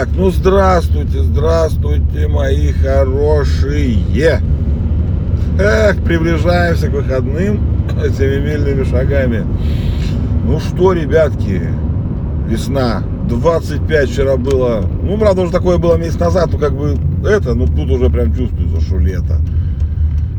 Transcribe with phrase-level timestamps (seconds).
[0.00, 4.40] Так, ну здравствуйте, здравствуйте, мои хорошие.
[5.58, 7.60] Эх, приближаемся к выходным
[8.16, 9.44] семимильными шагами.
[10.46, 11.60] Ну что, ребятки,
[12.48, 16.96] весна, 25 вчера было, ну, правда, уже такое было месяц назад, ну, как бы,
[17.28, 19.36] это, ну, тут уже прям чувствуется, что лето.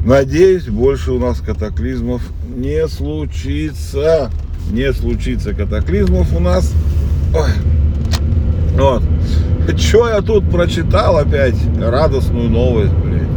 [0.03, 4.31] Надеюсь, больше у нас катаклизмов не случится.
[4.71, 6.73] Не случится катаклизмов у нас.
[7.35, 7.51] Ой.
[8.75, 9.03] Вот.
[9.77, 11.55] Че я тут прочитал опять?
[11.79, 13.27] Радостную новость, блин.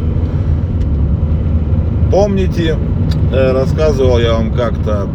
[2.10, 2.76] Помните,
[3.32, 5.08] э, рассказывал я вам как-то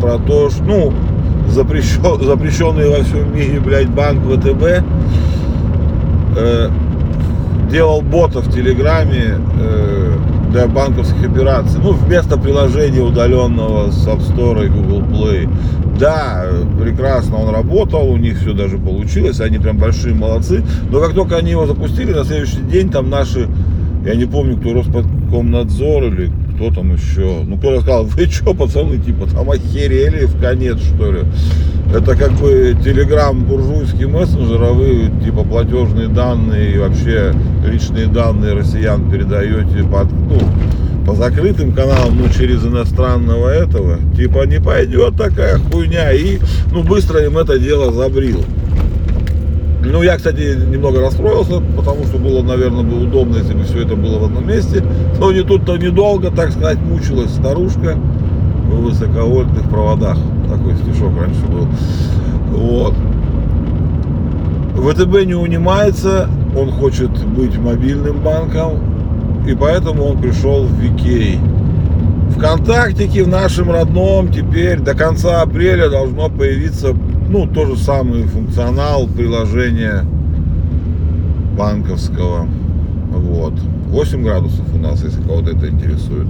[0.00, 0.92] про то, что, ну,
[1.48, 4.82] запрещен, запрещенный во всем мире, блядь, банк ВТБ
[6.36, 6.68] э,
[7.70, 10.12] делал бота в Телеграме э,
[10.50, 11.80] для банковских операций.
[11.82, 15.48] Ну, вместо приложения удаленного с App Store и Google Play.
[16.00, 16.46] Да,
[16.82, 20.64] прекрасно он работал, у них все даже получилось, они прям большие молодцы.
[20.90, 23.46] Но как только они его запустили, на следующий день там наши,
[24.06, 28.96] я не помню, кто Роскомнадзор или кто там еще, ну кто сказал, вы что, пацаны,
[28.96, 31.20] типа, там охерели в конец, что ли.
[31.94, 38.54] Это как бы телеграм буржуйский мессенджер, а вы типа платежные данные и вообще личные данные
[38.54, 40.38] россиян передаете под, ну,
[41.06, 46.38] по закрытым каналам, ну, через иностранного этого, типа, не пойдет такая хуйня, и,
[46.72, 48.44] ну, быстро им это дело забрил.
[49.82, 53.96] Ну, я, кстати, немного расстроился, потому что было, наверное, бы удобно, если бы все это
[53.96, 54.84] было в одном месте.
[55.18, 57.96] Но не тут-то недолго, так сказать, мучилась старушка
[58.66, 60.18] в высоковольтных проводах.
[60.48, 61.66] Такой стишок раньше был.
[62.50, 62.94] Вот.
[64.76, 68.89] ВТБ не унимается, он хочет быть мобильным банком,
[69.46, 71.38] и поэтому он пришел в Викей.
[72.36, 76.94] Вконтактике в нашем родном теперь до конца апреля должно появиться
[77.28, 80.04] ну, то же самый функционал приложения
[81.56, 82.48] банковского.
[83.12, 83.54] Вот.
[83.88, 86.28] 8 градусов у нас, если кого-то это интересует.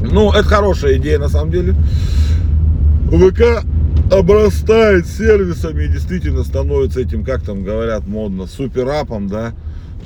[0.00, 1.74] Ну, это хорошая идея на самом деле.
[3.10, 3.64] ВК
[4.10, 9.52] обрастает сервисами и действительно становится этим, как там говорят модно, суперапом, да.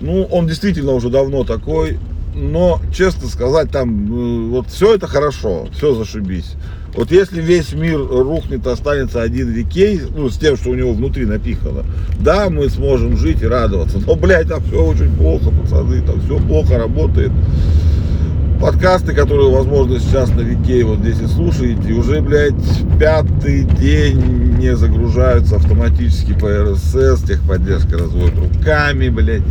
[0.00, 1.98] Ну, он действительно уже давно такой,
[2.34, 6.54] но, честно сказать, там, э, вот все это хорошо, все зашибись.
[6.94, 11.26] Вот если весь мир рухнет, останется один Викей, ну, с тем, что у него внутри
[11.26, 11.84] напихано,
[12.20, 13.98] да, мы сможем жить и радоваться.
[14.06, 17.32] Но, блядь, там все очень плохо, пацаны, там все плохо работает.
[18.60, 22.54] Подкасты, которые, возможно, сейчас на Викей вот здесь и слушаете, уже, блядь,
[22.98, 29.42] пятый день не загружаются автоматически по РСС, техподдержка разводит руками, блядь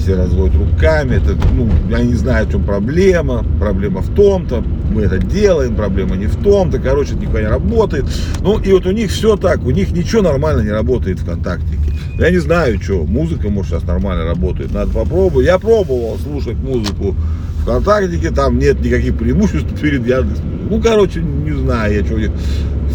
[0.00, 5.02] все разводят руками, это, ну, я не знаю, в чем проблема, проблема в том-то, мы
[5.02, 8.06] это делаем, проблема не в том-то, короче, это никуда не работает.
[8.40, 11.78] Ну, и вот у них все так, у них ничего нормально не работает ВКонтакте.
[12.18, 15.46] Я не знаю, что, музыка, может, сейчас нормально работает, надо попробовать.
[15.46, 17.14] Я пробовал слушать музыку
[17.62, 20.40] ВКонтакте, там нет никаких преимуществ перед Яндекс.
[20.70, 22.30] Ну, короче, не знаю я, что у них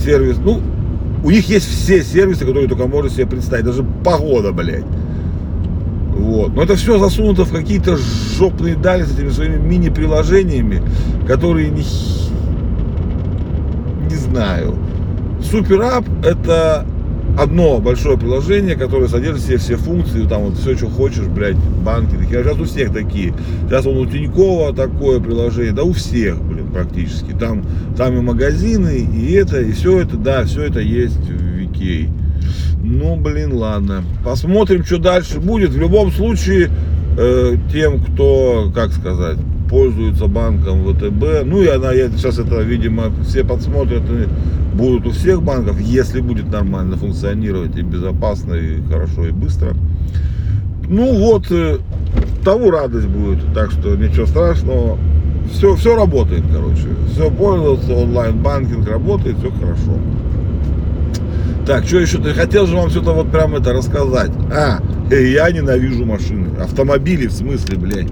[0.04, 0.62] сервис, ну,
[1.24, 4.86] у них есть все сервисы, которые только можно себе представить, даже погода, блядь.
[6.16, 6.56] Вот.
[6.56, 7.98] Но это все засунуто в какие-то
[8.38, 10.82] жопные дали с этими своими мини-приложениями,
[11.28, 11.84] которые не,
[14.10, 14.76] не знаю.
[15.42, 16.86] Суперап это
[17.38, 22.16] одно большое приложение, которое содержит все, все функции, там вот все, что хочешь, блядь, банки
[22.16, 22.44] такие.
[22.44, 23.34] Сейчас у всех такие.
[23.68, 27.34] Сейчас он у Тинькова такое приложение, да у всех, блин, практически.
[27.34, 27.64] Там,
[27.98, 32.10] там и магазины, и это, и все это, да, все это есть в Викей.
[32.82, 34.04] Ну, блин, ладно.
[34.24, 35.72] Посмотрим, что дальше будет.
[35.72, 36.70] В любом случае,
[37.18, 39.38] э, тем, кто, как сказать,
[39.70, 44.28] пользуется банком ВТБ, ну, и она, я, сейчас это, видимо, все подсмотрят, и
[44.76, 49.74] будут у всех банков, если будет нормально функционировать и безопасно, и хорошо, и быстро.
[50.88, 51.80] Ну, вот, э,
[52.44, 54.98] тому радость будет, так что ничего страшного.
[55.52, 56.88] Все, все работает, короче.
[57.12, 60.00] Все пользоваться, онлайн-банкинг работает, все хорошо.
[61.66, 62.20] Так, что еще?
[62.20, 64.30] Ты хотел же вам что-то вот прям это рассказать.
[64.54, 64.80] А,
[65.10, 66.50] э, я ненавижу машины.
[66.62, 68.08] Автомобили в смысле, блядь.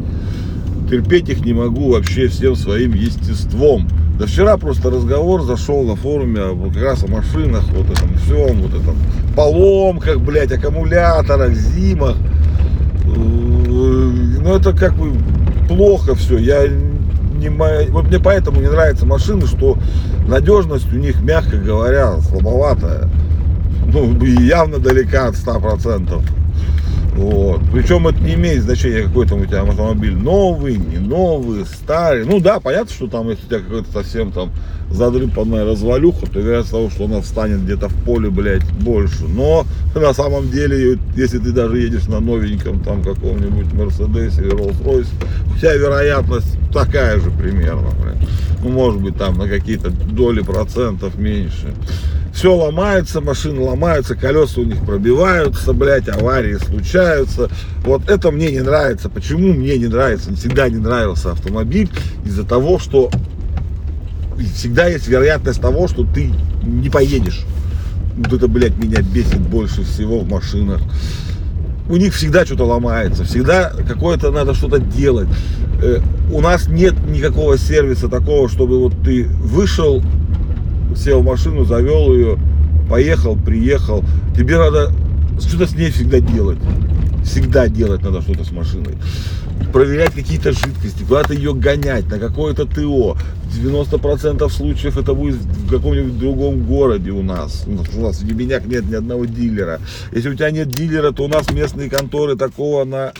[0.90, 3.88] Терпеть их не могу вообще всем своим естеством.
[4.18, 8.60] Да вчера просто разговор зашел на форуме вот как раз о машинах, вот этом всем,
[8.62, 8.96] вот этом
[9.36, 12.16] поломках, блядь, аккумуляторах, зимах.
[13.06, 15.12] Ну это как бы
[15.68, 16.40] плохо все.
[16.40, 19.78] Я не вот мне поэтому не нравятся машины, что
[20.28, 23.10] надежность у них, мягко говоря, слабоватая
[23.91, 26.21] ну, явно далека от 100%.
[27.15, 27.62] Вот.
[27.71, 30.15] Причем это не имеет значения, какой там у тебя автомобиль.
[30.15, 32.25] Новый, не новый, старый.
[32.25, 34.50] Ну да, понятно, что там, если у тебя какой-то совсем там
[34.89, 39.25] задрыпанная развалюха, то вероятность того, что она встанет где-то в поле, блядь, больше.
[39.27, 39.65] Но
[39.95, 45.09] на самом деле, если ты даже едешь на новеньком там каком-нибудь Мерседесе или Роллс-Ройсе,
[45.53, 48.28] у тебя вероятность такая же примерно, блядь.
[48.64, 51.74] Ну, может быть, там на какие-то доли процентов меньше
[52.34, 57.50] все ломается, машины ломаются, колеса у них пробиваются, блядь, аварии случаются.
[57.86, 59.08] Вот это мне не нравится.
[59.08, 60.36] Почему мне не нравится?
[60.36, 61.90] Всегда не нравился автомобиль
[62.25, 63.12] из-за того, что
[64.56, 66.34] всегда есть вероятность того, что ты
[66.64, 67.46] не поедешь.
[68.18, 70.81] Вот это, блядь, меня бесит больше всего в машинах.
[71.89, 75.27] У них всегда что-то ломается, всегда какое-то надо что-то делать.
[75.81, 76.00] Э,
[76.31, 80.01] у нас нет никакого сервиса такого, чтобы вот ты вышел,
[80.95, 82.39] сел в машину, завел ее,
[82.89, 84.03] поехал, приехал.
[84.35, 84.91] Тебе надо
[85.41, 86.59] что-то с ней всегда делать.
[87.25, 88.95] Всегда делать надо что-то с машиной.
[89.72, 93.18] Проверять какие-то жидкости, куда-то ее гонять, на какое-то ТО.
[93.54, 97.66] 90% случаев это будет в каком-нибудь другом городе у нас.
[97.68, 99.80] У нас в Ебеняк нет ни одного дилера.
[100.12, 103.14] Если у тебя нет дилера, то у нас местные конторы такого на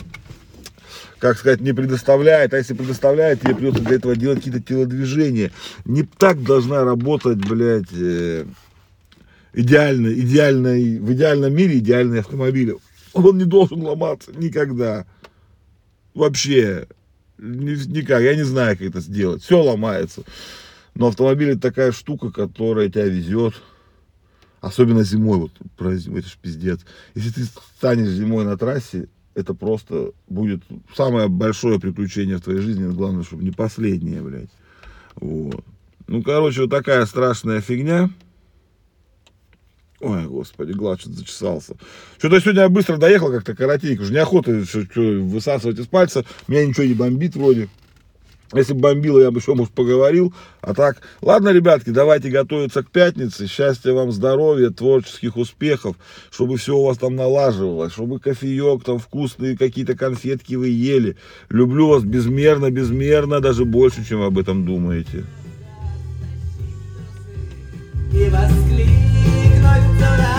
[1.24, 5.52] как сказать, не предоставляет, а если предоставляет, тебе придется для этого делать какие-то телодвижения.
[5.86, 8.44] Не так должна работать, блядь, э,
[9.54, 12.74] идеально, идеально, в идеальном мире идеальный автомобиль.
[13.14, 15.06] Он не должен ломаться никогда.
[16.14, 16.86] Вообще.
[17.38, 18.22] Никак.
[18.22, 19.42] Я не знаю, как это сделать.
[19.42, 20.22] Все ломается.
[20.94, 23.54] Но автомобиль это такая штука, которая тебя везет.
[24.60, 26.80] Особенно зимой, вот про зиму, это ж пиздец.
[27.14, 27.44] Если ты
[27.76, 30.62] станешь зимой на трассе, это просто будет
[30.96, 32.90] самое большое приключение в твоей жизни.
[32.90, 34.48] Главное, чтобы не последнее, блядь.
[35.16, 35.64] Вот.
[36.06, 38.10] Ну, короче, вот такая страшная фигня.
[40.04, 41.76] Ой, господи, глаз зачесался.
[42.18, 44.02] Что-то сегодня я быстро доехал как-то коротенько.
[44.02, 46.26] Уже неохота что, что, высасывать из пальца.
[46.46, 47.70] Меня ничего не бомбит вроде.
[48.52, 50.34] Если бы бомбило, я бы еще, может, поговорил.
[50.60, 53.46] А так, ладно, ребятки, давайте готовиться к пятнице.
[53.46, 55.96] Счастья вам, здоровья, творческих успехов,
[56.30, 61.16] чтобы все у вас там налаживалось, чтобы кофеек, там вкусные какие-то конфетки вы ели.
[61.48, 65.24] Люблю вас безмерно, безмерно, даже больше, чем вы об этом думаете.
[68.12, 69.13] И восклик
[69.98, 70.33] sola.